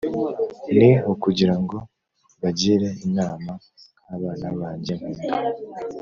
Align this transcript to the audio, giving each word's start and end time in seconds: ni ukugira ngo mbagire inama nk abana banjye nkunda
ni 0.77 0.89
ukugira 1.11 1.55
ngo 1.61 1.77
mbagire 2.37 2.89
inama 3.05 3.51
nk 4.03 4.11
abana 4.15 4.47
banjye 4.59 4.93
nkunda 4.99 5.27